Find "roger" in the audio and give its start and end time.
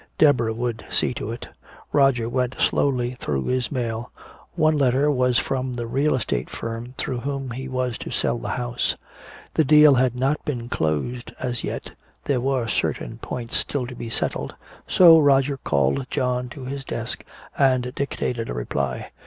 1.93-2.27, 15.19-15.57